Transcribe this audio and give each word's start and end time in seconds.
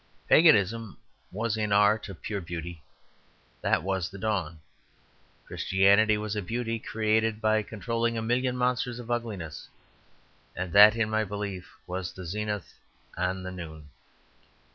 Paganism 0.27 0.97
was 1.31 1.55
in 1.57 1.71
art 1.71 2.09
a 2.09 2.15
pure 2.15 2.41
beauty; 2.41 2.81
that 3.61 3.83
was 3.83 4.09
the 4.09 4.17
dawn. 4.17 4.59
Christianity 5.45 6.17
was 6.17 6.35
a 6.35 6.41
beauty 6.41 6.79
created 6.79 7.39
by 7.39 7.61
controlling 7.61 8.17
a 8.17 8.21
million 8.23 8.57
monsters 8.57 8.97
of 8.97 9.11
ugliness; 9.11 9.69
and 10.55 10.73
that 10.73 10.95
in 10.95 11.07
my 11.11 11.23
belief 11.23 11.75
was 11.85 12.13
the 12.13 12.25
zenith 12.25 12.79
and 13.15 13.45
the 13.45 13.51
noon. 13.51 13.89